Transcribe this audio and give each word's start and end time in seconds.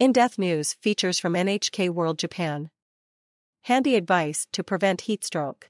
In 0.00 0.12
Depth 0.12 0.38
News 0.38 0.72
features 0.80 1.18
from 1.18 1.34
NHK 1.34 1.90
World 1.90 2.18
Japan. 2.18 2.70
Handy 3.64 3.96
advice 3.96 4.46
to 4.50 4.64
prevent 4.64 5.02
heat 5.02 5.22
stroke. 5.22 5.68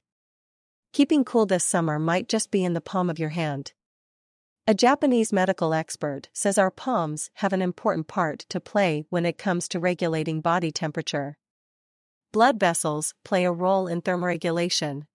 Keeping 0.93 1.25
cool 1.25 1.45
this 1.45 1.65
summer 1.65 1.99
might 1.99 2.29
just 2.29 2.49
be 2.49 2.63
in 2.63 2.71
the 2.71 2.79
palm 2.79 3.09
of 3.09 3.19
your 3.19 3.31
hand. 3.31 3.73
A 4.65 4.73
Japanese 4.73 5.33
medical 5.33 5.73
expert 5.73 6.29
says 6.31 6.57
our 6.57 6.71
palms 6.71 7.29
have 7.33 7.51
an 7.51 7.61
important 7.61 8.07
part 8.07 8.45
to 8.47 8.61
play 8.61 9.03
when 9.09 9.25
it 9.25 9.37
comes 9.37 9.67
to 9.67 9.81
regulating 9.81 10.39
body 10.39 10.71
temperature. 10.71 11.37
Blood 12.31 12.57
vessels 12.57 13.13
play 13.25 13.43
a 13.43 13.51
role 13.51 13.85
in 13.85 14.01
thermoregulation. 14.01 15.07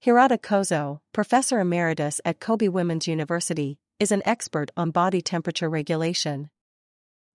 Hirata 0.00 0.38
Kozo, 0.38 0.98
professor 1.12 1.60
emeritus 1.60 2.20
at 2.24 2.40
Kobe 2.40 2.66
Women's 2.66 3.06
University, 3.06 3.78
is 4.00 4.10
an 4.10 4.22
expert 4.24 4.72
on 4.76 4.90
body 4.90 5.20
temperature 5.20 5.70
regulation. 5.70 6.50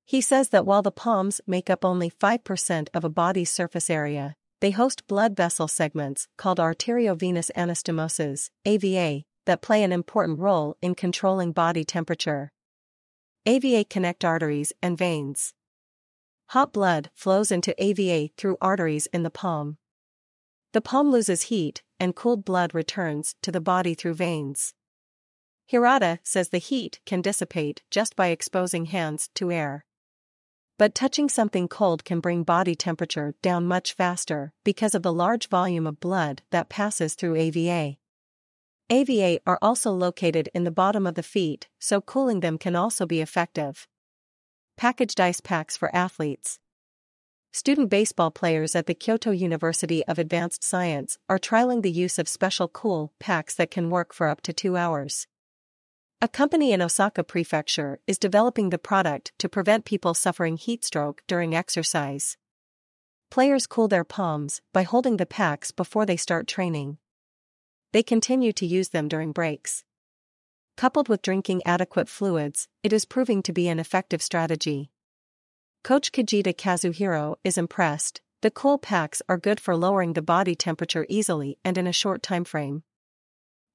He 0.10 0.22
says 0.22 0.50
that 0.50 0.66
while 0.66 0.82
the 0.82 0.90
palms 0.90 1.40
make 1.46 1.70
up 1.70 1.86
only 1.86 2.10
5% 2.10 2.88
of 2.96 3.04
a 3.04 3.10
body's 3.10 3.52
surface 3.52 3.92
area, 3.92 4.34
they 4.60 4.72
host 4.72 5.06
blood 5.06 5.36
vessel 5.36 5.68
segments 5.68 6.28
called 6.36 6.58
arteriovenous 6.58 7.52
anastomoses, 7.56 8.50
AVA, 8.66 9.22
that 9.46 9.62
play 9.62 9.84
an 9.84 9.92
important 9.92 10.40
role 10.40 10.76
in 10.82 10.96
controlling 10.96 11.52
body 11.52 11.84
temperature. 11.84 12.52
AVA 13.46 13.84
connect 13.84 14.26
arteries 14.26 14.74
and 14.82 14.98
veins. 14.98 15.54
Hot 16.48 16.74
blood 16.74 17.12
flows 17.14 17.52
into 17.52 17.76
AVA 17.78 18.32
through 18.36 18.58
arteries 18.60 19.06
in 19.14 19.22
the 19.22 19.30
palm. 19.30 19.78
The 20.74 20.82
palm 20.82 21.12
loses 21.12 21.44
heat, 21.44 21.84
and 22.00 22.16
cooled 22.16 22.44
blood 22.44 22.74
returns 22.74 23.36
to 23.44 23.52
the 23.52 23.62
body 23.62 23.94
through 23.94 24.16
veins. 24.16 24.74
Hirata 25.68 26.18
says 26.24 26.50
the 26.50 26.58
heat 26.58 27.00
can 27.06 27.22
dissipate 27.22 27.84
just 27.92 28.16
by 28.16 28.30
exposing 28.30 28.86
hands 28.86 29.30
to 29.36 29.52
air. 29.52 29.86
But 30.80 30.96
touching 30.96 31.28
something 31.28 31.68
cold 31.68 32.06
can 32.06 32.22
bring 32.22 32.44
body 32.44 32.74
temperature 32.74 33.36
down 33.42 33.68
much 33.68 33.92
faster 33.92 34.54
because 34.64 34.96
of 34.96 35.04
the 35.04 35.12
large 35.12 35.50
volume 35.50 35.86
of 35.86 36.00
blood 36.00 36.42
that 36.52 36.70
passes 36.70 37.16
through 37.16 37.36
AVA. 37.36 37.98
AVA 38.90 39.42
are 39.46 39.60
also 39.62 39.92
located 39.92 40.48
in 40.54 40.64
the 40.64 40.72
bottom 40.72 41.06
of 41.06 41.16
the 41.16 41.22
feet, 41.22 41.68
so 41.80 42.00
cooling 42.00 42.40
them 42.40 42.58
can 42.58 42.78
also 42.78 43.06
be 43.06 43.20
effective. 43.20 43.90
Packaged 44.78 45.20
ice 45.20 45.42
packs 45.42 45.76
for 45.76 45.94
athletes. 45.94 46.60
Student 47.52 47.90
baseball 47.90 48.32
players 48.32 48.74
at 48.74 48.86
the 48.86 48.96
Kyoto 48.96 49.32
University 49.32 50.06
of 50.06 50.18
Advanced 50.18 50.64
Science 50.64 51.18
are 51.28 51.38
trialing 51.38 51.82
the 51.82 51.92
use 51.92 52.18
of 52.18 52.30
special 52.30 52.70
cool 52.70 53.12
packs 53.20 53.54
that 53.56 53.70
can 53.70 53.90
work 53.90 54.14
for 54.14 54.30
up 54.30 54.40
to 54.44 54.54
two 54.54 54.78
hours. 54.78 55.28
A 56.22 56.28
company 56.28 56.74
in 56.74 56.82
Osaka 56.82 57.24
Prefecture 57.24 58.02
is 58.06 58.18
developing 58.18 58.72
the 58.72 58.78
product 58.78 59.32
to 59.38 59.48
prevent 59.48 59.86
people 59.86 60.14
suffering 60.14 60.58
heat 60.58 60.84
stroke 60.84 61.24
during 61.28 61.56
exercise. 61.56 62.36
Players 63.32 63.66
cool 63.66 63.88
their 63.88 64.04
palms 64.04 64.60
by 64.74 64.84
holding 64.84 65.16
the 65.16 65.26
packs 65.26 65.72
before 65.72 66.06
they 66.06 66.18
start 66.18 66.46
training. 66.46 66.98
They 67.94 68.04
continue 68.04 68.52
to 68.52 68.66
use 68.66 68.90
them 68.90 69.08
during 69.08 69.32
breaks. 69.32 69.86
Coupled 70.76 71.08
with 71.08 71.22
drinking 71.22 71.62
adequate 71.66 72.10
fluids, 72.10 72.68
it 72.84 72.92
is 72.92 73.06
proving 73.06 73.42
to 73.44 73.54
be 73.54 73.70
an 73.70 73.80
effective 73.80 74.22
strategy. 74.22 74.92
Coach 75.86 76.12
Kajita 76.12 76.54
Kazuhiro 76.54 77.38
is 77.46 77.58
impressed. 77.58 78.20
The 78.42 78.52
cool 78.52 78.78
packs 78.78 79.22
are 79.30 79.38
good 79.38 79.62
for 79.62 79.74
lowering 79.74 80.14
the 80.14 80.22
body 80.22 80.56
temperature 80.56 81.06
easily 81.08 81.58
and 81.64 81.78
in 81.78 81.88
a 81.88 81.94
short 81.94 82.22
time 82.22 82.44
frame 82.44 82.84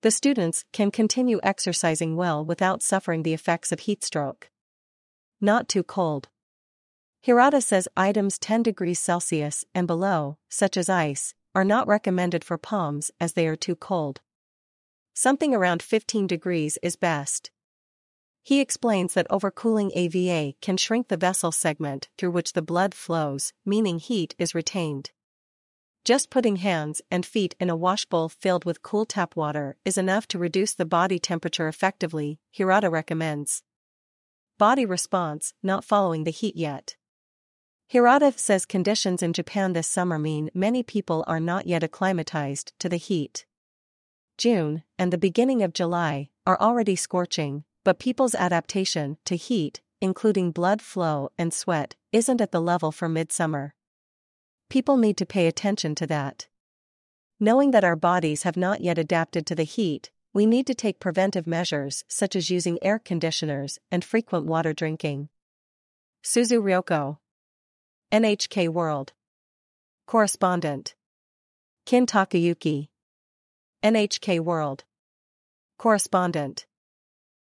the 0.05 0.11
students 0.11 0.67
can 0.71 0.91
continue 0.91 1.41
exercising 1.43 2.15
well 2.15 2.45
without 2.45 2.83
suffering 2.83 3.23
the 3.23 3.33
effects 3.33 3.73
of 3.73 3.81
heat 3.81 4.05
stroke. 4.05 4.51
Not 5.41 5.67
too 5.67 5.83
cold. 5.83 6.29
Hirata 7.23 7.63
says 7.63 7.89
items 7.97 8.39
10 8.39 8.65
degrees 8.65 8.99
Celsius 8.99 9.65
and 9.75 9.87
below, 9.87 10.37
such 10.51 10.77
as 10.77 10.91
ice, 10.91 11.33
are 11.55 11.65
not 11.65 11.89
recommended 11.89 12.45
for 12.45 12.59
palms 12.59 13.13
as 13.19 13.33
they 13.33 13.47
are 13.47 13.57
too 13.57 13.75
cold. 13.75 14.21
Something 15.15 15.55
around 15.55 15.83
15 15.83 16.27
degrees 16.27 16.77
is 16.83 16.97
best. 16.97 17.51
He 18.43 18.61
explains 18.61 19.15
that 19.15 19.29
overcooling 19.31 19.91
AVA 19.95 20.55
can 20.61 20.77
shrink 20.77 21.09
the 21.09 21.17
vessel 21.17 21.51
segment 21.51 22.11
through 22.19 22.33
which 22.33 22.53
the 22.53 22.61
blood 22.61 22.93
flows, 22.93 23.55
meaning 23.65 23.99
heat 23.99 24.35
is 24.39 24.55
retained. 24.55 25.13
Just 26.05 26.29
putting 26.29 26.57
hands 26.57 27.01
and 27.11 27.25
feet 27.25 27.55
in 27.59 27.71
a 27.71 27.77
washbowl 27.77 28.31
filled 28.31 28.67
with 28.67 28.83
cool 28.83 29.07
tap 29.07 29.35
water 29.37 29.77
is 29.87 29.97
enough 29.97 30.29
to 30.29 30.39
reduce 30.39 30.75
the 30.75 30.85
body 30.85 31.19
temperature 31.19 31.67
effectively, 31.67 32.39
Hirata 32.51 32.91
recommends. 32.91 33.63
Body 34.59 34.85
response 34.85 35.55
not 35.63 35.83
following 35.83 36.25
the 36.25 36.31
heat 36.31 36.57
yet. 36.57 36.97
Hirata 37.89 38.35
says 38.37 38.67
conditions 38.67 39.23
in 39.23 39.33
Japan 39.33 39.73
this 39.73 39.89
summer 39.89 40.19
mean 40.19 40.51
many 40.53 40.83
people 40.83 41.25
are 41.27 41.41
not 41.41 41.67
yet 41.67 41.83
acclimatized 41.83 42.75
to 42.81 42.91
the 42.91 42.99
heat. 42.99 43.47
June 44.37 44.83
and 44.99 45.11
the 45.11 45.17
beginning 45.17 45.63
of 45.63 45.73
July 45.73 46.29
are 46.47 46.61
already 46.61 46.97
scorching, 46.97 47.65
but 47.83 47.99
people's 47.99 48.35
adaptation 48.35 49.17
to 49.25 49.37
heat, 49.37 49.81
including 50.03 50.51
blood 50.51 50.83
flow 50.83 51.31
and 51.39 51.55
sweat, 51.55 51.95
isn't 52.13 52.43
at 52.43 52.53
the 52.53 52.61
level 52.61 52.93
for 52.93 53.09
midsummer. 53.09 53.75
People 54.75 54.97
need 54.97 55.17
to 55.19 55.25
pay 55.25 55.47
attention 55.47 55.95
to 55.95 56.07
that. 56.09 56.49
Knowing 57.39 57.71
that 57.71 57.85
our 57.85 57.95
bodies 57.95 58.43
have 58.43 58.57
not 58.57 58.81
yet 58.81 58.99
adapted 58.99 59.47
to 59.47 59.55
the 59.55 59.63
heat, 59.63 60.11
we 60.33 60.47
need 60.47 60.67
to 60.67 60.75
take 60.75 60.99
preventive 60.99 61.47
measures 61.47 62.03
such 62.09 62.35
as 62.35 62.51
using 62.51 62.83
air 62.83 62.99
conditioners 62.99 63.79
and 63.93 64.05
frequent 64.05 64.47
water 64.47 64.73
drinking. 64.73 65.29
Suzu 66.25 66.61
Ryoko. 66.61 67.19
NHK 68.11 68.69
World. 68.69 69.13
Correspondent. 70.09 70.97
Kin 71.87 72.05
Takayuki. 72.05 72.89
NHK 73.85 74.41
World. 74.41 74.83
Correspondent. 75.79 76.67